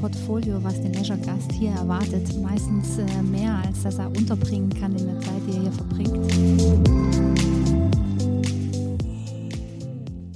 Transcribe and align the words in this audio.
Portfolio, 0.00 0.62
was 0.62 0.80
den 0.80 0.92
Leisure-Gast 0.92 1.50
hier 1.52 1.72
erwartet. 1.72 2.40
Meistens 2.40 2.98
äh, 2.98 3.22
mehr, 3.22 3.56
als 3.66 3.82
dass 3.82 3.98
er 3.98 4.06
unterbringen 4.08 4.70
kann 4.70 4.96
in 4.96 5.06
der 5.06 5.20
Zeit, 5.20 5.42
die 5.46 5.56
er 5.56 5.62
hier 5.62 5.72
verbringt. 5.72 6.14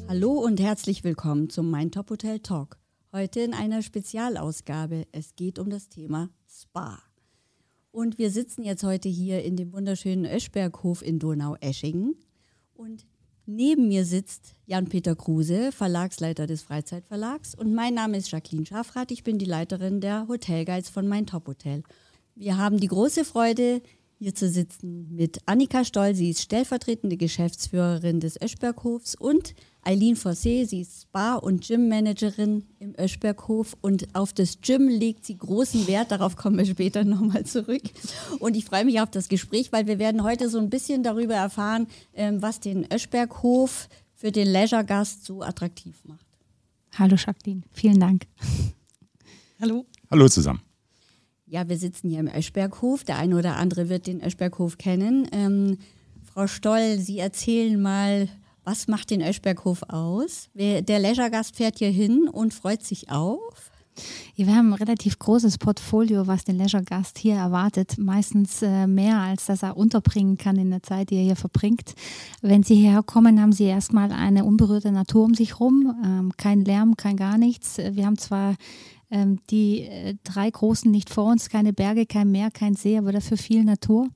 Hallo 0.08 0.32
und 0.32 0.58
herzlich 0.58 1.04
willkommen 1.04 1.48
zum 1.48 1.70
Mein 1.70 1.92
Top 1.92 2.10
Hotel 2.10 2.40
Talk. 2.40 2.76
Heute 3.12 3.40
in 3.40 3.54
einer 3.54 3.82
Spezialausgabe. 3.82 5.06
Es 5.12 5.36
geht 5.36 5.60
um 5.60 5.70
das 5.70 5.88
Thema 5.88 6.30
Spa. 6.48 6.98
Und 7.92 8.18
wir 8.18 8.30
sitzen 8.30 8.64
jetzt 8.64 8.82
heute 8.82 9.08
hier 9.08 9.44
in 9.44 9.56
dem 9.56 9.72
wunderschönen 9.72 10.24
Öschberghof 10.24 11.02
in 11.02 11.20
Donau-Eschingen. 11.20 12.16
Und 12.74 13.06
Neben 13.46 13.88
mir 13.88 14.04
sitzt 14.04 14.54
Jan-Peter 14.66 15.16
Kruse, 15.16 15.72
Verlagsleiter 15.72 16.46
des 16.46 16.62
Freizeitverlags. 16.62 17.54
Und 17.54 17.74
mein 17.74 17.94
Name 17.94 18.16
ist 18.16 18.30
Jacqueline 18.30 18.66
Schaffrath. 18.66 19.10
Ich 19.10 19.24
bin 19.24 19.38
die 19.38 19.46
Leiterin 19.46 20.00
der 20.00 20.28
Hotelguides 20.28 20.90
von 20.90 21.08
Mein 21.08 21.26
Top 21.26 21.48
Hotel. 21.48 21.82
Wir 22.36 22.56
haben 22.56 22.78
die 22.78 22.86
große 22.86 23.24
Freude, 23.24 23.82
hier 24.18 24.34
zu 24.34 24.48
sitzen 24.48 25.08
mit 25.10 25.40
Annika 25.46 25.84
Stoll. 25.84 26.14
Sie 26.14 26.30
ist 26.30 26.42
stellvertretende 26.42 27.16
Geschäftsführerin 27.16 28.20
des 28.20 28.40
Öschberghofs 28.40 29.16
und 29.16 29.54
Eileen 29.84 30.14
Fossé, 30.14 30.64
sie 30.64 30.82
ist 30.82 31.02
Spa- 31.02 31.34
und 31.34 31.66
Gym-Managerin 31.66 32.64
im 32.78 32.94
Öschberghof 32.98 33.76
und 33.80 34.14
auf 34.14 34.32
das 34.32 34.60
Gym 34.60 34.86
legt 34.86 35.26
sie 35.26 35.36
großen 35.36 35.88
Wert, 35.88 36.12
darauf 36.12 36.36
kommen 36.36 36.56
wir 36.56 36.66
später 36.66 37.02
nochmal 37.04 37.44
zurück. 37.44 37.82
Und 38.38 38.56
ich 38.56 38.64
freue 38.64 38.84
mich 38.84 39.00
auf 39.00 39.10
das 39.10 39.28
Gespräch, 39.28 39.72
weil 39.72 39.88
wir 39.88 39.98
werden 39.98 40.22
heute 40.22 40.48
so 40.48 40.58
ein 40.58 40.70
bisschen 40.70 41.02
darüber 41.02 41.34
erfahren, 41.34 41.88
ähm, 42.14 42.40
was 42.40 42.60
den 42.60 42.86
Öschberghof 42.92 43.88
für 44.14 44.30
den 44.30 44.46
Leisure-Gast 44.46 45.24
so 45.24 45.42
attraktiv 45.42 45.96
macht. 46.04 46.26
Hallo 46.96 47.16
Jacqueline, 47.16 47.62
vielen 47.72 47.98
Dank. 47.98 48.26
Hallo. 49.60 49.84
Hallo 50.10 50.28
zusammen. 50.28 50.62
Ja, 51.46 51.68
wir 51.68 51.76
sitzen 51.76 52.08
hier 52.08 52.20
im 52.20 52.28
Öschberghof. 52.28 53.02
Der 53.02 53.18
eine 53.18 53.36
oder 53.36 53.56
andere 53.56 53.88
wird 53.88 54.06
den 54.06 54.22
Öschberghof 54.22 54.78
kennen. 54.78 55.28
Ähm, 55.32 55.78
Frau 56.22 56.46
Stoll, 56.46 56.98
Sie 56.98 57.18
erzählen 57.18 57.80
mal, 57.80 58.28
was 58.64 58.88
macht 58.88 59.10
den 59.10 59.22
Öschberghof 59.22 59.82
aus? 59.88 60.48
Der 60.54 60.98
Leisure-Gast 60.98 61.56
fährt 61.56 61.78
hier 61.78 61.90
hin 61.90 62.28
und 62.28 62.54
freut 62.54 62.82
sich 62.82 63.10
auf. 63.10 63.72
Wir 64.36 64.54
haben 64.54 64.72
ein 64.72 64.78
relativ 64.78 65.18
großes 65.18 65.58
Portfolio, 65.58 66.26
was 66.26 66.44
den 66.44 66.56
Leisure-Gast 66.56 67.18
hier 67.18 67.34
erwartet. 67.34 67.98
Meistens 67.98 68.62
äh, 68.62 68.86
mehr, 68.86 69.18
als 69.18 69.46
dass 69.46 69.62
er 69.62 69.76
unterbringen 69.76 70.38
kann 70.38 70.56
in 70.56 70.70
der 70.70 70.82
Zeit, 70.82 71.10
die 71.10 71.16
er 71.16 71.22
hier 71.22 71.36
verbringt. 71.36 71.94
Wenn 72.40 72.62
Sie 72.62 72.74
hierher 72.74 73.02
kommen, 73.02 73.40
haben 73.40 73.52
Sie 73.52 73.64
erstmal 73.64 74.10
eine 74.10 74.44
unberührte 74.44 74.92
Natur 74.92 75.24
um 75.24 75.34
sich 75.34 75.50
herum. 75.50 75.94
Ähm, 76.04 76.32
kein 76.38 76.64
Lärm, 76.64 76.96
kein 76.96 77.16
gar 77.16 77.36
nichts. 77.36 77.76
Wir 77.76 78.06
haben 78.06 78.18
zwar 78.18 78.56
ähm, 79.12 79.38
die 79.50 79.82
äh, 79.82 80.14
drei 80.24 80.50
großen 80.50 80.90
nicht 80.90 81.10
vor 81.10 81.26
uns, 81.26 81.50
keine 81.50 81.74
Berge, 81.74 82.06
kein 82.06 82.30
Meer, 82.30 82.50
kein 82.50 82.74
See, 82.74 82.96
aber 82.96 83.12
dafür 83.12 83.36
viel 83.36 83.62
Natur. 83.62 84.08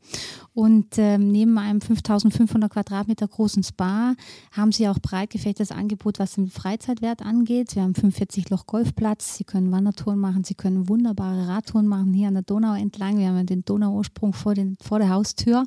Und 0.55 0.97
ähm, 0.97 1.31
neben 1.31 1.59
einem 1.59 1.83
5500 1.83 2.73
Quadratmeter 2.73 3.29
großen 3.29 3.63
Spa 3.63 4.15
haben 4.53 4.73
sie 4.73 4.89
auch 4.89 4.99
breit 4.99 5.29
gefächertes 5.29 5.71
Angebot, 5.71 6.19
was 6.19 6.33
den 6.33 6.49
Freizeitwert 6.49 7.21
angeht. 7.21 7.77
Wir 7.77 7.83
haben 7.83 7.95
45 7.95 8.49
Loch 8.49 8.67
Golfplatz, 8.67 9.37
sie 9.37 9.45
können 9.45 9.71
Wandertouren 9.71 10.19
machen, 10.19 10.45
sie 10.45 10.55
können 10.55 10.89
wunderbare 10.89 11.47
Radtouren 11.47 11.87
machen 11.87 12.15
hier 12.15 12.29
an 12.29 12.35
der 12.35 12.43
Donau 12.43 12.75
entlang. 12.75 13.19
Wir 13.19 13.29
haben 13.29 13.45
den 13.45 13.67
Donauursprung 13.67 14.33
vor, 14.33 14.55
den, 14.55 14.79
vor 14.81 14.99
der 14.99 15.11
Haustür 15.11 15.65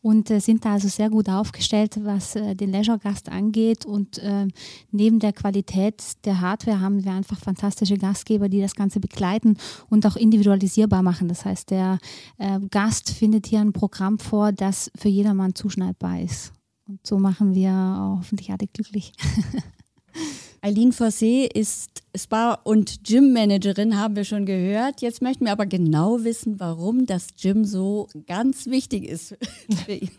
und 0.00 0.30
äh, 0.30 0.40
sind 0.40 0.64
da 0.64 0.74
also 0.74 0.88
sehr 0.88 1.10
gut 1.10 1.28
aufgestellt, 1.28 1.98
was 2.02 2.36
äh, 2.36 2.54
den 2.54 2.70
Leisure-Gast 2.70 3.28
angeht. 3.28 3.84
Und 3.84 4.18
äh, 4.18 4.46
neben 4.90 5.18
der 5.18 5.32
Qualität 5.32 6.24
der 6.24 6.40
Hardware 6.40 6.80
haben 6.80 7.04
wir 7.04 7.12
einfach 7.12 7.38
fantastische 7.38 7.98
Gastgeber, 7.98 8.48
die 8.48 8.60
das 8.60 8.74
Ganze 8.74 9.00
begleiten 9.00 9.56
und 9.88 10.06
auch 10.06 10.16
individualisierbar 10.16 11.02
machen. 11.02 11.28
Das 11.28 11.44
heißt, 11.44 11.70
der 11.70 11.98
Gast 12.70 13.10
findet 13.10 13.46
hier 13.46 13.60
ein 13.60 13.72
Programm 13.72 14.18
vor, 14.18 14.52
das 14.52 14.90
für 14.96 15.08
jedermann 15.08 15.54
zuschneidbar 15.54 16.20
ist. 16.20 16.52
Und 16.86 17.06
so 17.06 17.18
machen 17.18 17.54
wir 17.54 17.72
hoffentlich 18.18 18.50
alle 18.50 18.66
glücklich. 18.72 19.12
Eileen 20.60 20.92
Fossé 20.92 21.48
ist 21.52 22.02
Spa- 22.16 22.58
und 22.64 23.04
Gym-Managerin, 23.04 23.98
haben 23.98 24.16
wir 24.16 24.24
schon 24.24 24.44
gehört. 24.44 25.00
Jetzt 25.00 25.22
möchten 25.22 25.44
wir 25.44 25.52
aber 25.52 25.66
genau 25.66 26.24
wissen, 26.24 26.58
warum 26.58 27.06
das 27.06 27.28
Gym 27.40 27.64
so 27.64 28.08
ganz 28.26 28.66
wichtig 28.66 29.04
ist 29.04 29.36
für 29.86 29.92
ihn. 29.92 30.10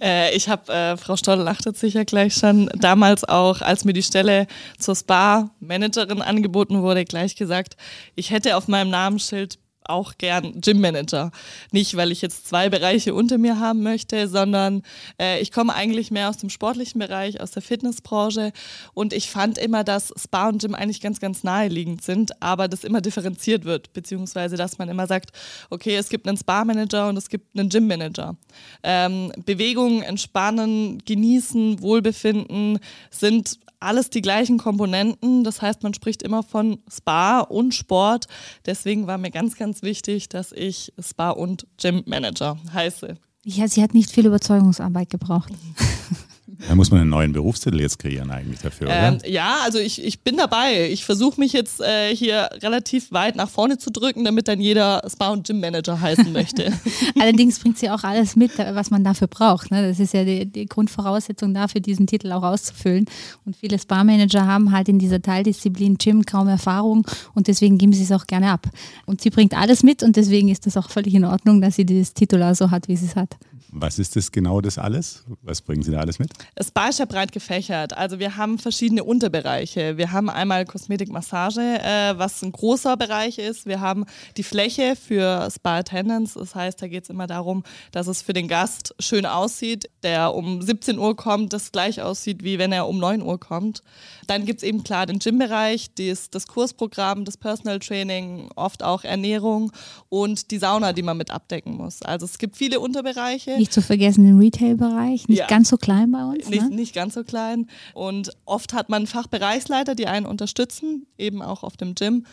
äh, 0.00 0.36
ich 0.36 0.48
habe, 0.48 0.70
äh, 0.72 0.96
Frau 0.98 1.16
Stoll 1.16 1.38
lachtet 1.38 1.78
sicher 1.78 2.04
gleich 2.04 2.34
schon, 2.34 2.68
damals 2.74 3.24
auch, 3.24 3.62
als 3.62 3.84
mir 3.84 3.94
die 3.94 4.02
Stelle 4.02 4.46
zur 4.78 4.94
Spa-Managerin 4.94 6.20
angeboten 6.20 6.82
wurde, 6.82 7.04
gleich 7.04 7.34
gesagt, 7.36 7.76
ich 8.14 8.30
hätte 8.30 8.56
auf 8.56 8.68
meinem 8.68 8.90
Namensschild 8.90 9.58
auch 9.88 10.18
gern 10.18 10.60
Gym-Manager. 10.60 11.30
Nicht, 11.72 11.96
weil 11.96 12.12
ich 12.12 12.22
jetzt 12.22 12.46
zwei 12.46 12.68
Bereiche 12.68 13.14
unter 13.14 13.38
mir 13.38 13.58
haben 13.58 13.82
möchte, 13.82 14.28
sondern 14.28 14.82
äh, 15.20 15.40
ich 15.40 15.52
komme 15.52 15.74
eigentlich 15.74 16.10
mehr 16.10 16.28
aus 16.28 16.36
dem 16.36 16.50
sportlichen 16.50 16.98
Bereich, 16.98 17.40
aus 17.40 17.50
der 17.50 17.62
Fitnessbranche 17.62 18.52
und 18.94 19.12
ich 19.12 19.30
fand 19.30 19.58
immer, 19.58 19.84
dass 19.84 20.12
Spa 20.16 20.48
und 20.48 20.60
Gym 20.60 20.74
eigentlich 20.74 21.00
ganz, 21.00 21.20
ganz 21.20 21.44
naheliegend 21.44 22.02
sind, 22.02 22.42
aber 22.42 22.68
das 22.68 22.84
immer 22.84 23.00
differenziert 23.00 23.64
wird, 23.64 23.92
beziehungsweise 23.92 24.56
dass 24.56 24.78
man 24.78 24.88
immer 24.88 25.06
sagt, 25.06 25.30
okay, 25.70 25.96
es 25.96 26.08
gibt 26.08 26.28
einen 26.28 26.36
Spa-Manager 26.36 27.08
und 27.08 27.16
es 27.16 27.28
gibt 27.28 27.58
einen 27.58 27.68
Gym-Manager. 27.68 28.36
Ähm, 28.82 29.32
Bewegung, 29.44 30.02
Entspannen, 30.02 31.02
Genießen, 31.04 31.80
Wohlbefinden 31.80 32.78
sind 33.10 33.58
alles 33.80 34.10
die 34.10 34.22
gleichen 34.22 34.58
Komponenten. 34.58 35.44
Das 35.44 35.62
heißt, 35.62 35.82
man 35.82 35.94
spricht 35.94 36.22
immer 36.22 36.42
von 36.42 36.78
Spa 36.90 37.40
und 37.40 37.74
Sport. 37.74 38.26
Deswegen 38.66 39.06
war 39.06 39.18
mir 39.18 39.30
ganz, 39.30 39.56
ganz 39.56 39.82
wichtig, 39.82 40.28
dass 40.28 40.52
ich 40.52 40.92
Spa 41.00 41.30
und 41.30 41.66
Gym 41.80 42.02
Manager 42.06 42.58
heiße. 42.72 43.16
Ja, 43.44 43.68
sie 43.68 43.82
hat 43.82 43.94
nicht 43.94 44.10
viel 44.10 44.26
Überzeugungsarbeit 44.26 45.10
gebraucht. 45.10 45.52
Da 46.66 46.74
muss 46.74 46.90
man 46.90 47.00
einen 47.00 47.10
neuen 47.10 47.32
Berufstitel 47.32 47.80
jetzt 47.80 47.98
kreieren 48.00 48.30
eigentlich 48.30 48.60
dafür, 48.60 48.88
ähm, 48.90 49.18
ja, 49.24 49.58
also 49.62 49.78
ich, 49.78 50.02
ich 50.02 50.20
bin 50.20 50.36
dabei. 50.36 50.90
Ich 50.90 51.04
versuche 51.04 51.38
mich 51.40 51.52
jetzt 51.52 51.80
äh, 51.80 52.14
hier 52.14 52.48
relativ 52.62 53.12
weit 53.12 53.36
nach 53.36 53.48
vorne 53.48 53.78
zu 53.78 53.90
drücken, 53.90 54.24
damit 54.24 54.48
dann 54.48 54.60
jeder 54.60 55.02
Spa- 55.10 55.28
und 55.28 55.46
Gym-Manager 55.46 56.00
heißen 56.00 56.32
möchte. 56.32 56.72
Allerdings 57.20 57.60
bringt 57.60 57.78
sie 57.78 57.90
auch 57.90 58.02
alles 58.02 58.34
mit, 58.34 58.58
was 58.58 58.90
man 58.90 59.04
dafür 59.04 59.28
braucht. 59.28 59.70
Ne? 59.70 59.88
Das 59.88 60.00
ist 60.00 60.14
ja 60.14 60.24
die, 60.24 60.46
die, 60.46 60.66
Grundvoraussetzung 60.66 61.54
dafür, 61.54 61.80
diesen 61.80 62.06
Titel 62.06 62.32
auch 62.32 62.42
auszufüllen. 62.42 63.06
Und 63.44 63.56
viele 63.56 63.78
Spa-Manager 63.78 64.46
haben 64.46 64.72
halt 64.72 64.88
in 64.88 64.98
dieser 64.98 65.22
Teildisziplin 65.22 65.96
Gym 65.96 66.26
kaum 66.26 66.48
Erfahrung 66.48 67.06
und 67.34 67.46
deswegen 67.46 67.78
geben 67.78 67.92
sie 67.92 68.02
es 68.02 68.12
auch 68.12 68.26
gerne 68.26 68.50
ab. 68.50 68.66
Und 69.06 69.20
sie 69.20 69.30
bringt 69.30 69.56
alles 69.56 69.82
mit 69.84 70.02
und 70.02 70.16
deswegen 70.16 70.48
ist 70.48 70.66
das 70.66 70.76
auch 70.76 70.90
völlig 70.90 71.14
in 71.14 71.24
Ordnung, 71.24 71.60
dass 71.60 71.76
sie 71.76 71.86
dieses 71.86 72.14
Titel 72.14 72.42
auch 72.42 72.54
so 72.54 72.70
hat, 72.70 72.88
wie 72.88 72.96
sie 72.96 73.06
es 73.06 73.16
hat. 73.16 73.36
Was 73.70 73.98
ist 73.98 74.16
das 74.16 74.32
genau 74.32 74.60
das 74.60 74.78
alles? 74.78 75.24
Was 75.42 75.60
bringen 75.60 75.82
Sie 75.82 75.90
da 75.90 76.00
alles 76.00 76.18
mit? 76.18 76.30
Spa 76.62 76.88
ist 76.88 77.06
breit 77.08 77.32
gefächert. 77.32 77.92
Also 77.96 78.18
wir 78.18 78.36
haben 78.36 78.58
verschiedene 78.58 79.04
Unterbereiche. 79.04 79.98
Wir 79.98 80.12
haben 80.12 80.30
einmal 80.30 80.64
Kosmetikmassage, 80.64 81.60
äh, 81.60 82.18
was 82.18 82.42
ein 82.42 82.52
großer 82.52 82.96
Bereich 82.96 83.38
ist. 83.38 83.66
Wir 83.66 83.80
haben 83.80 84.06
die 84.36 84.42
Fläche 84.42 84.96
für 84.96 85.48
Spa 85.50 85.78
Attendance. 85.78 86.38
Das 86.38 86.54
heißt, 86.54 86.80
da 86.80 86.88
geht 86.88 87.04
es 87.04 87.10
immer 87.10 87.26
darum, 87.26 87.62
dass 87.92 88.06
es 88.06 88.22
für 88.22 88.32
den 88.32 88.48
Gast 88.48 88.94
schön 88.98 89.26
aussieht, 89.26 89.90
der 90.02 90.34
um 90.34 90.62
17 90.62 90.98
Uhr 90.98 91.14
kommt, 91.14 91.52
das 91.52 91.70
gleich 91.70 92.00
aussieht, 92.00 92.42
wie 92.42 92.58
wenn 92.58 92.72
er 92.72 92.88
um 92.88 92.98
9 92.98 93.22
Uhr 93.22 93.38
kommt. 93.38 93.82
Dann 94.26 94.46
gibt 94.46 94.62
es 94.62 94.68
eben 94.68 94.82
klar 94.82 95.06
den 95.06 95.18
Gym-Bereich, 95.18 95.90
das 95.94 96.46
Kursprogramm, 96.46 97.24
das 97.24 97.36
Personal 97.36 97.78
Training, 97.80 98.50
oft 98.56 98.82
auch 98.82 99.04
Ernährung 99.04 99.72
und 100.08 100.50
die 100.50 100.58
Sauna, 100.58 100.92
die 100.92 101.02
man 101.02 101.16
mit 101.16 101.30
abdecken 101.30 101.76
muss. 101.76 102.02
Also 102.02 102.24
es 102.24 102.38
gibt 102.38 102.56
viele 102.56 102.80
Unterbereiche. 102.80 103.57
Nicht 103.58 103.72
zu 103.72 103.82
vergessen 103.82 104.24
den 104.24 104.38
Retail-Bereich, 104.38 105.28
nicht 105.28 105.38
ja. 105.38 105.46
ganz 105.46 105.68
so 105.68 105.76
klein 105.76 106.10
bei 106.10 106.24
uns. 106.24 106.48
Nicht, 106.48 106.62
ne? 106.62 106.74
nicht 106.74 106.94
ganz 106.94 107.14
so 107.14 107.24
klein. 107.24 107.68
Und 107.94 108.30
oft 108.44 108.72
hat 108.72 108.88
man 108.88 109.06
Fachbereichsleiter, 109.06 109.94
die 109.94 110.06
einen 110.06 110.26
unterstützen, 110.26 111.06
eben 111.18 111.42
auch 111.42 111.62
auf 111.62 111.76
dem 111.76 111.94
Gym. 111.94 112.24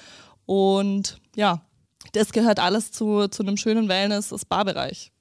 Und 0.45 1.19
ja, 1.35 1.61
das 2.13 2.31
gehört 2.31 2.59
alles 2.59 2.91
zu, 2.91 3.27
zu 3.27 3.43
einem 3.43 3.57
schönen 3.57 3.87
Wellness-Spa-Bereich. 3.89 5.11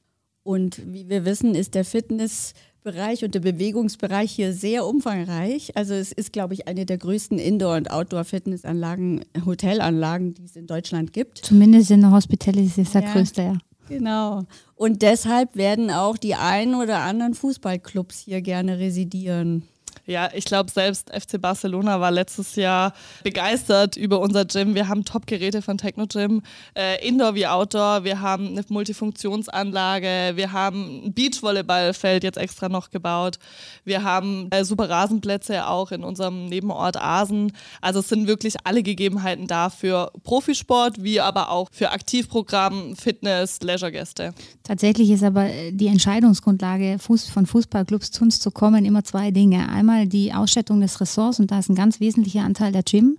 Und 0.42 0.80
wie 0.92 1.08
wir 1.08 1.24
wissen, 1.24 1.54
ist 1.54 1.74
der 1.74 1.84
Fitnessbereich 1.86 3.24
und 3.24 3.34
der 3.34 3.40
Bewegungsbereich 3.40 4.30
hier 4.30 4.52
sehr 4.52 4.86
umfangreich. 4.86 5.74
Also 5.74 5.94
es 5.94 6.12
ist, 6.12 6.32
glaube 6.32 6.52
ich, 6.52 6.68
eine 6.68 6.84
der 6.84 6.98
größten 6.98 7.38
Indoor- 7.38 7.76
und 7.76 7.90
Outdoor-Fitnessanlagen, 7.90 9.24
Hotelanlagen, 9.46 10.34
die 10.34 10.44
es 10.44 10.54
in 10.54 10.66
Deutschland 10.66 11.14
gibt. 11.14 11.38
Zumindest 11.38 11.90
in 11.90 12.02
der 12.02 12.10
Hospitality 12.10 12.82
ist 12.82 12.94
der 12.94 13.02
ja. 13.02 13.12
größte, 13.12 13.42
ja. 13.42 13.58
Genau. 13.88 14.44
Und 14.76 15.02
deshalb 15.02 15.56
werden 15.56 15.90
auch 15.90 16.16
die 16.16 16.34
ein 16.34 16.74
oder 16.74 17.00
anderen 17.00 17.34
Fußballclubs 17.34 18.18
hier 18.18 18.40
gerne 18.40 18.78
residieren. 18.78 19.68
Ja, 20.06 20.28
ich 20.34 20.44
glaube, 20.44 20.70
selbst 20.70 21.10
FC 21.10 21.40
Barcelona 21.40 21.98
war 22.00 22.10
letztes 22.10 22.56
Jahr 22.56 22.92
begeistert 23.22 23.96
über 23.96 24.20
unser 24.20 24.44
Gym. 24.44 24.74
Wir 24.74 24.88
haben 24.88 25.04
Top-Geräte 25.04 25.62
von 25.62 25.78
Techno 25.78 26.06
Gym, 26.06 26.42
äh, 26.76 27.06
Indoor 27.06 27.34
wie 27.34 27.46
Outdoor. 27.46 28.04
Wir 28.04 28.20
haben 28.20 28.48
eine 28.48 28.64
Multifunktionsanlage. 28.68 30.32
Wir 30.34 30.52
haben 30.52 31.06
ein 31.06 31.14
Beachvolleyballfeld 31.14 32.22
jetzt 32.22 32.36
extra 32.36 32.68
noch 32.68 32.90
gebaut. 32.90 33.38
Wir 33.84 34.04
haben 34.04 34.48
äh, 34.50 34.64
super 34.64 34.90
Rasenplätze 34.90 35.66
auch 35.66 35.90
in 35.90 36.04
unserem 36.04 36.46
Nebenort 36.46 37.00
Asen. 37.00 37.52
Also 37.80 38.00
es 38.00 38.08
sind 38.08 38.26
wirklich 38.26 38.56
alle 38.64 38.82
Gegebenheiten 38.82 39.46
da 39.46 39.70
für 39.70 40.12
Profisport, 40.22 41.02
wie 41.02 41.20
aber 41.20 41.50
auch 41.50 41.68
für 41.72 41.92
Aktivprogramm, 41.92 42.94
Fitness, 42.96 43.60
Leisure-Gäste. 43.62 44.34
Tatsächlich 44.64 45.10
ist 45.10 45.22
aber 45.22 45.46
äh, 45.46 45.72
die 45.72 45.86
Entscheidungsgrundlage 45.86 46.98
von 46.98 47.46
Fußballclubs 47.46 48.10
zu 48.10 48.22
uns 48.24 48.40
zu 48.40 48.50
kommen 48.50 48.84
immer 48.84 49.04
zwei 49.04 49.30
Dinge. 49.30 49.68
Einmal 49.68 49.83
die 50.06 50.32
Ausstattung 50.32 50.80
des 50.80 51.00
Ressorts 51.00 51.40
und 51.40 51.50
da 51.50 51.58
ist 51.58 51.68
ein 51.68 51.74
ganz 51.74 52.00
wesentlicher 52.00 52.42
Anteil 52.42 52.72
der 52.72 52.82
Gym. 52.82 53.18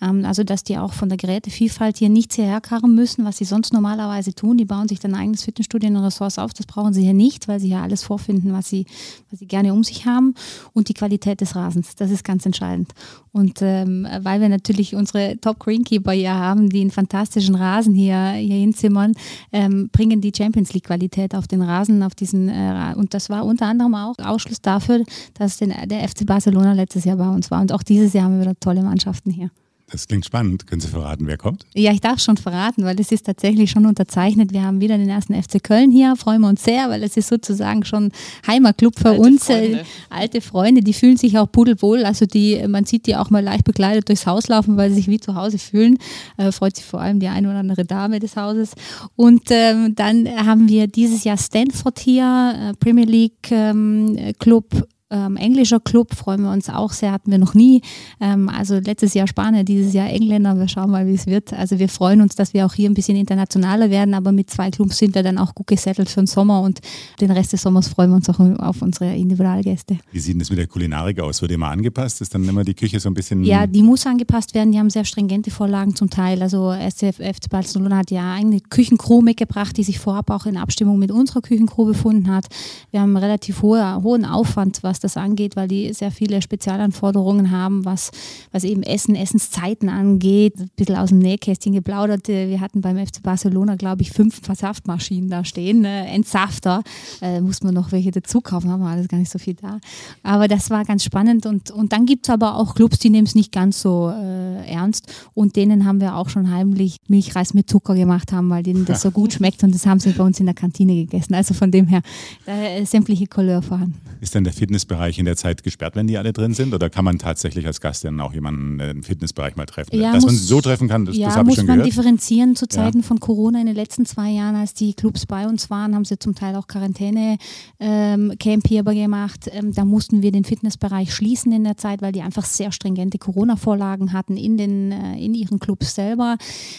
Ähm, 0.00 0.24
also 0.24 0.44
dass 0.44 0.64
die 0.64 0.78
auch 0.78 0.92
von 0.92 1.08
der 1.08 1.18
Gerätevielfalt 1.18 1.98
hier 1.98 2.08
nichts 2.08 2.36
hierher 2.36 2.60
karren 2.60 2.94
müssen, 2.94 3.24
was 3.24 3.38
sie 3.38 3.44
sonst 3.44 3.72
normalerweise 3.72 4.34
tun. 4.34 4.56
Die 4.56 4.64
bauen 4.64 4.88
sich 4.88 5.00
dann 5.00 5.14
eigenes 5.14 5.44
Fitnessstudio 5.44 5.88
und 5.90 5.96
Ressorts 5.96 6.38
auf. 6.38 6.52
Das 6.52 6.66
brauchen 6.66 6.92
sie 6.92 7.02
hier 7.02 7.14
nicht, 7.14 7.48
weil 7.48 7.60
sie 7.60 7.68
hier 7.68 7.82
alles 7.82 8.02
vorfinden, 8.02 8.52
was 8.52 8.68
sie, 8.68 8.86
was 9.30 9.40
sie 9.40 9.46
gerne 9.46 9.72
um 9.72 9.84
sich 9.84 10.06
haben. 10.06 10.34
Und 10.72 10.88
die 10.88 10.94
Qualität 10.94 11.40
des 11.40 11.56
Rasens, 11.56 11.94
das 11.96 12.10
ist 12.10 12.24
ganz 12.24 12.46
entscheidend. 12.46 12.92
Und 13.32 13.62
ähm, 13.62 14.06
weil 14.20 14.40
wir 14.40 14.48
natürlich 14.48 14.94
unsere 14.94 15.36
Top-Greenkeeper 15.40 16.12
hier 16.12 16.34
haben, 16.34 16.68
die 16.68 16.80
einen 16.80 16.92
fantastischen 16.92 17.56
Rasen 17.56 17.92
hier, 17.92 18.30
hier 18.34 18.54
hinzimmern, 18.54 19.14
ähm, 19.52 19.88
bringen 19.90 20.20
die 20.20 20.32
Champions 20.34 20.72
League-Qualität 20.72 21.34
auf 21.34 21.48
den 21.48 21.60
Rasen, 21.60 22.04
auf 22.04 22.14
diesen, 22.14 22.48
äh, 22.48 22.94
und 22.96 23.12
das 23.12 23.30
war 23.30 23.44
unter 23.44 23.66
anderem 23.66 23.96
auch 23.96 24.14
Ausschluss 24.18 24.60
dafür, 24.62 25.02
dass 25.34 25.56
den, 25.56 25.74
der 25.86 26.03
FC 26.06 26.26
Barcelona 26.26 26.72
letztes 26.72 27.04
Jahr 27.04 27.16
bei 27.16 27.28
uns 27.28 27.50
war. 27.50 27.60
Und 27.60 27.72
auch 27.72 27.82
dieses 27.82 28.12
Jahr 28.12 28.24
haben 28.24 28.34
wir 28.34 28.42
wieder 28.42 28.58
tolle 28.60 28.82
Mannschaften 28.82 29.30
hier. 29.30 29.50
Das 29.90 30.08
klingt 30.08 30.24
spannend. 30.24 30.66
Können 30.66 30.80
Sie 30.80 30.88
verraten, 30.88 31.26
wer 31.26 31.36
kommt? 31.36 31.66
Ja, 31.74 31.92
ich 31.92 32.00
darf 32.00 32.18
schon 32.18 32.36
verraten, 32.36 32.84
weil 32.84 32.98
es 32.98 33.12
ist 33.12 33.26
tatsächlich 33.26 33.70
schon 33.70 33.84
unterzeichnet. 33.84 34.52
Wir 34.52 34.64
haben 34.64 34.80
wieder 34.80 34.96
den 34.96 35.08
ersten 35.08 35.40
FC 35.40 35.62
Köln 35.62 35.90
hier, 35.90 36.16
freuen 36.16 36.40
wir 36.40 36.48
uns 36.48 36.64
sehr, 36.64 36.88
weil 36.88 37.02
es 37.02 37.16
ist 37.16 37.28
sozusagen 37.28 37.84
schon 37.84 38.10
Heimatclub 38.46 38.98
für 38.98 39.10
Alte 39.10 39.20
uns. 39.20 39.44
Freunde. 39.44 39.80
Äh, 39.80 39.84
alte 40.08 40.40
Freunde, 40.40 40.80
die 40.80 40.94
fühlen 40.94 41.16
sich 41.16 41.38
auch 41.38 41.50
pudelwohl. 41.52 42.04
Also 42.04 42.24
die, 42.24 42.66
man 42.66 42.84
sieht 42.84 43.06
die 43.06 43.14
auch 43.14 43.30
mal 43.30 43.44
leicht 43.44 43.64
bekleidet 43.64 44.08
durchs 44.08 44.26
Haus 44.26 44.48
laufen, 44.48 44.76
weil 44.76 44.88
sie 44.88 44.96
sich 44.96 45.08
wie 45.08 45.20
zu 45.20 45.34
Hause 45.34 45.58
fühlen. 45.58 45.98
Äh, 46.38 46.50
freut 46.50 46.76
sich 46.76 46.86
vor 46.86 47.00
allem 47.00 47.20
die 47.20 47.28
eine 47.28 47.48
oder 47.48 47.58
andere 47.58 47.84
Dame 47.84 48.20
des 48.20 48.36
Hauses. 48.36 48.72
Und 49.16 49.42
ähm, 49.50 49.94
dann 49.94 50.26
haben 50.28 50.68
wir 50.68 50.86
dieses 50.86 51.24
Jahr 51.24 51.36
Stanford 51.36 51.98
hier, 51.98 52.54
äh, 52.56 52.72
Premier 52.82 53.04
League 53.04 53.50
ähm, 53.50 54.32
Club 54.38 54.88
ähm, 55.14 55.36
englischer 55.36 55.80
Club, 55.80 56.14
freuen 56.14 56.42
wir 56.42 56.50
uns 56.50 56.68
auch 56.68 56.92
sehr, 56.92 57.12
hatten 57.12 57.30
wir 57.30 57.38
noch 57.38 57.54
nie. 57.54 57.82
Ähm, 58.20 58.48
also 58.48 58.78
letztes 58.78 59.14
Jahr 59.14 59.26
Spanier, 59.26 59.64
dieses 59.64 59.92
Jahr 59.92 60.08
Engländer, 60.08 60.58
wir 60.58 60.68
schauen 60.68 60.90
mal, 60.90 61.06
wie 61.06 61.14
es 61.14 61.26
wird. 61.26 61.52
Also 61.52 61.78
wir 61.78 61.88
freuen 61.88 62.20
uns, 62.20 62.34
dass 62.34 62.52
wir 62.52 62.66
auch 62.66 62.74
hier 62.74 62.90
ein 62.90 62.94
bisschen 62.94 63.16
internationaler 63.16 63.90
werden, 63.90 64.14
aber 64.14 64.32
mit 64.32 64.50
zwei 64.50 64.70
Clubs 64.70 64.98
sind 64.98 65.14
wir 65.14 65.22
dann 65.22 65.38
auch 65.38 65.54
gut 65.54 65.68
gesettelt 65.68 66.08
für 66.08 66.20
den 66.20 66.26
Sommer 66.26 66.60
und 66.60 66.80
den 67.20 67.30
Rest 67.30 67.52
des 67.52 67.62
Sommers 67.62 67.88
freuen 67.88 68.10
wir 68.10 68.16
uns 68.16 68.28
auch 68.28 68.40
auf 68.58 68.82
unsere 68.82 69.14
Individualgäste. 69.14 69.98
Wie 70.10 70.20
sieht 70.20 70.40
das 70.40 70.50
mit 70.50 70.58
der 70.58 70.66
Kulinarik 70.66 71.20
aus? 71.20 71.40
Wird 71.40 71.52
immer 71.52 71.68
angepasst? 71.68 72.20
Ist 72.20 72.34
dann 72.34 72.48
immer 72.48 72.64
die 72.64 72.74
Küche 72.74 72.98
so 72.98 73.08
ein 73.08 73.14
bisschen. 73.14 73.44
Ja, 73.44 73.66
die 73.66 73.82
muss 73.82 74.06
angepasst 74.06 74.54
werden. 74.54 74.72
Die 74.72 74.78
haben 74.78 74.90
sehr 74.90 75.04
stringente 75.04 75.50
Vorlagen 75.50 75.94
zum 75.94 76.10
Teil. 76.10 76.42
Also 76.42 76.72
SCF 76.72 77.16
FC 77.16 77.48
Barcelona 77.50 77.98
hat 77.98 78.10
ja 78.10 78.34
eigene 78.34 78.60
Küchencrew 78.60 79.22
mitgebracht, 79.22 79.76
die 79.76 79.84
sich 79.84 79.98
vorab 79.98 80.30
auch 80.30 80.46
in 80.46 80.56
Abstimmung 80.56 80.98
mit 80.98 81.10
unserer 81.10 81.40
Küchencrew 81.42 81.84
befunden 81.84 82.30
hat. 82.30 82.46
Wir 82.90 83.00
haben 83.00 83.16
einen 83.16 83.24
relativ 83.24 83.62
hohe, 83.62 84.02
hohen 84.02 84.24
Aufwand, 84.24 84.82
was 84.82 85.00
das 85.04 85.16
angeht, 85.16 85.56
weil 85.56 85.68
die 85.68 85.92
sehr 85.92 86.10
viele 86.10 86.42
Spezialanforderungen 86.42 87.50
haben, 87.50 87.84
was, 87.84 88.10
was 88.52 88.64
eben 88.64 88.82
Essen, 88.82 89.14
Essenszeiten 89.14 89.88
angeht. 89.88 90.58
Ein 90.58 90.70
bisschen 90.76 90.96
aus 90.96 91.10
dem 91.10 91.18
Nähkästchen 91.18 91.72
geplaudert. 91.72 92.28
Wir 92.28 92.60
hatten 92.60 92.80
beim 92.80 92.96
FC 92.96 93.22
Barcelona, 93.22 93.76
glaube 93.76 94.02
ich, 94.02 94.10
fünf 94.10 94.40
Versaftmaschinen 94.42 95.30
da 95.30 95.44
stehen. 95.44 95.84
Äh, 95.84 96.06
Entsafter. 96.06 96.82
Äh, 97.20 97.40
mussten 97.40 97.66
wir 97.66 97.72
noch 97.72 97.92
welche 97.92 98.10
dazu 98.10 98.40
kaufen, 98.40 98.70
haben 98.70 98.80
wir 98.80 98.88
alles 98.88 99.08
gar 99.08 99.18
nicht 99.18 99.30
so 99.30 99.38
viel 99.38 99.54
da. 99.54 99.78
Aber 100.22 100.48
das 100.48 100.70
war 100.70 100.84
ganz 100.84 101.04
spannend. 101.04 101.46
Und, 101.46 101.70
und 101.70 101.92
dann 101.92 102.06
gibt 102.06 102.26
es 102.26 102.30
aber 102.30 102.56
auch 102.56 102.74
Clubs, 102.74 102.98
die 102.98 103.10
nehmen 103.10 103.26
es 103.26 103.34
nicht 103.34 103.52
ganz 103.52 103.80
so 103.82 104.10
äh, 104.10 104.66
ernst. 104.66 105.12
Und 105.34 105.56
denen 105.56 105.84
haben 105.84 106.00
wir 106.00 106.16
auch 106.16 106.28
schon 106.28 106.50
heimlich 106.50 106.96
Milchreis 107.08 107.54
mit 107.54 107.68
Zucker 107.68 107.94
gemacht 107.94 108.32
haben, 108.32 108.50
weil 108.50 108.62
denen 108.62 108.84
das 108.84 109.02
so 109.02 109.10
gut 109.10 109.32
schmeckt. 109.34 109.62
Und 109.62 109.74
das 109.74 109.86
haben 109.86 110.00
sie 110.00 110.10
bei 110.10 110.24
uns 110.24 110.40
in 110.40 110.46
der 110.46 110.54
Kantine 110.54 110.94
gegessen. 110.94 111.34
Also 111.34 111.54
von 111.54 111.70
dem 111.70 111.86
her 111.86 112.02
äh, 112.46 112.84
sämtliche 112.84 113.26
Couleur 113.26 113.62
vorhanden. 113.62 114.00
Ist 114.20 114.34
dann 114.34 114.44
der 114.44 114.52
Fitnessbereich 114.84 115.18
in 115.18 115.24
der 115.24 115.36
Zeit 115.36 115.62
gesperrt, 115.62 115.96
wenn 115.96 116.06
die 116.06 116.18
alle 116.18 116.32
drin 116.32 116.52
sind? 116.54 116.74
Oder 116.74 116.90
kann 116.90 117.04
man 117.04 117.18
tatsächlich 117.18 117.66
als 117.66 117.80
Gast 117.80 118.04
dann 118.04 118.20
auch 118.20 118.32
jemanden 118.34 118.80
im 118.80 119.02
Fitnessbereich 119.02 119.56
mal 119.56 119.66
treffen? 119.66 119.98
Ja, 119.98 120.12
Dass 120.12 120.24
man 120.24 120.32
muss- 120.34 120.42
sie 120.42 120.46
so 120.46 120.60
treffen 120.60 120.88
kann, 120.88 121.04
das, 121.06 121.16
ja, 121.16 121.28
das 121.28 121.36
habe 121.36 121.44
ich 121.44 121.48
muss 121.48 121.56
schon 121.56 121.66
man 121.66 121.76
gehört. 121.78 121.92
differenzieren. 121.92 122.56
Zu 122.56 122.68
Zeiten 122.68 123.02
von 123.02 123.20
Corona 123.20 123.60
in 123.60 123.66
den 123.66 123.74
letzten 123.74 124.04
zwei 124.06 124.30
Jahren, 124.30 124.56
als 124.56 124.74
die 124.74 124.94
Clubs 124.94 125.26
bei 125.26 125.46
uns 125.46 125.70
waren, 125.70 125.94
haben 125.94 126.04
sie 126.04 126.18
zum 126.18 126.34
Teil 126.34 126.56
auch 126.56 126.66
Quarantäne-Camp 126.66 128.68
hier 128.68 128.80
aber 128.80 128.94
gemacht. 128.94 129.48
Ähm, 129.52 129.72
da 129.72 129.84
mussten 129.84 130.22
wir 130.22 130.32
den 130.32 130.44
Fitnessbereich 130.44 131.14
schließen 131.14 131.52
in 131.52 131.64
der 131.64 131.76
Zeit, 131.76 132.02
weil 132.02 132.12
die 132.12 132.22
einfach 132.22 132.44
sehr 132.44 132.72
stringente 132.72 133.18
Corona-Vorlagen 133.18 134.12
hatten 134.12 134.36
in, 134.36 134.56
den, 134.56 134.92
äh, 134.92 135.18
in 135.18 135.34
ihren 135.34 135.58
Clubs 135.58 135.94
selber. 135.94 136.36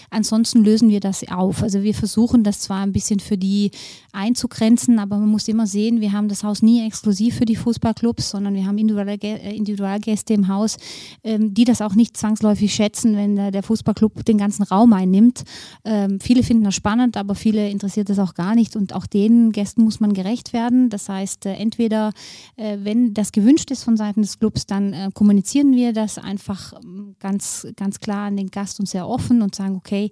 Ansonsten 0.10 0.64
lösen 0.64 0.90
wir 0.90 1.00
das 1.00 1.28
auf. 1.30 1.64
Also 1.64 1.84
wir 1.84 1.94
versuchen 1.94 2.44
das 2.44 2.60
zwar 2.60 2.82
ein 2.82 2.92
bisschen 2.92 3.20
für 3.20 3.38
die 3.38 3.72
einzugrenzen, 4.12 5.00
aber 5.00 5.18
man 5.18 5.30
muss 5.30 5.48
immer 5.48 5.68
sehen, 5.68 6.02
wir 6.02 6.12
haben 6.14 6.30
das 6.30 6.44
Haus 6.44 6.62
nie 6.62 6.86
exklusiv 6.86 7.36
für 7.36 7.46
die 7.46 7.56
Fußballclubs, 7.96 8.30
sondern 8.30 8.54
wir 8.54 8.66
haben 8.66 8.78
äh, 8.78 9.56
Individualgäste 9.56 10.34
im 10.34 10.48
Haus, 10.48 10.78
ähm, 11.24 11.54
die 11.54 11.64
das 11.64 11.82
auch 11.82 11.96
nicht 11.96 12.18
zwangsläufig 12.18 12.74
schätzen, 12.74 13.16
wenn 13.16 13.36
der, 13.36 13.64
Fußballclub 13.64 14.26
den 14.26 14.38
ganzen 14.38 14.64
Raum 14.64 14.94
einnimmt. 14.94 15.44
Ähm, 15.84 16.20
viele 16.20 16.44
finden 16.44 16.66
das 16.66 16.76
spannend, 16.76 17.18
aber 17.18 17.34
viele 17.36 17.70
interessiert 17.70 18.10
das 18.10 18.20
auch 18.20 18.34
gar 18.34 18.54
nicht 18.54 18.76
und 18.76 18.94
auch 18.94 19.08
den 19.08 19.52
Gästen 19.52 19.84
muss 19.84 20.00
man 20.00 20.14
gerecht 20.14 20.54
werden. 20.54 20.90
Das 20.90 21.10
heißt, 21.10 21.46
äh, 21.46 21.54
entweder, 21.54 22.12
äh, 22.58 22.78
wenn 22.82 23.14
das 23.14 23.32
gewünscht 23.32 23.72
ist 23.72 23.84
von 23.84 23.98
Seiten 23.98 24.22
des 24.22 24.38
Clubs, 24.38 24.66
dann 24.66 25.12
kommunizieren 25.14 25.76
wir 25.76 25.94
das 25.94 26.18
einfach 26.18 26.74
ähm, 26.84 27.16
ganz, 27.20 27.68
ganz 27.76 28.00
klar 28.00 28.28
an 28.28 28.38
den 28.38 28.52
Gast 28.52 28.80
und 28.80 28.88
sehr 28.88 29.08
offen 29.08 29.42
und 29.42 29.56
sagen, 29.56 29.76
okay, 29.76 30.10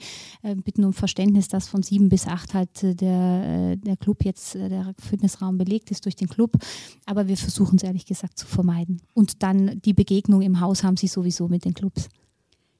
bitten 0.64 0.84
um 0.84 0.94
Verständnis, 0.94 1.48
dass 1.48 1.68
von 1.68 1.84
sieben 1.84 2.10
bis 2.10 2.28
acht 2.28 2.54
halt 2.54 2.70
der, 2.82 3.76
der 3.76 3.98
Club 3.98 4.24
jetzt, 4.24 4.56
der 4.56 4.94
Fitnessraum 5.00 5.58
belegt 5.58 5.92
ist 5.92 6.06
durch 6.06 6.16
den 6.16 6.28
Club. 6.28 6.58
Aber 7.06 7.28
wir 7.28 7.38
versuchen 7.38 7.73
es 7.78 7.84
ehrlich 7.84 8.06
gesagt 8.06 8.38
zu 8.38 8.46
vermeiden. 8.48 9.02
Und 9.14 9.44
dann 9.44 9.81
die 9.84 9.94
Begegnung 9.94 10.42
im 10.42 10.60
Haus 10.60 10.84
haben 10.84 10.98
sie 10.98 11.08
sowieso 11.08 11.48
mit 11.48 11.66
den 11.66 11.74
Clubs. 11.74 12.10